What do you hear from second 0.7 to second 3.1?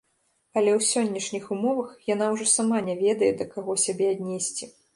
ў сённяшніх умовах яна ўжо сама не